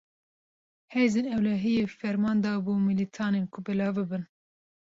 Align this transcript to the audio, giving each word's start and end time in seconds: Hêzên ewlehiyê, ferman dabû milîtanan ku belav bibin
Hêzên 0.93 1.27
ewlehiyê, 1.33 1.85
ferman 1.99 2.37
dabû 2.43 2.71
milîtanan 2.87 3.45
ku 3.53 3.59
belav 3.65 3.95
bibin 3.97 4.23